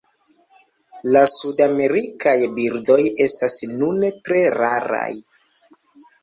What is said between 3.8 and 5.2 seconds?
nune tre raraj.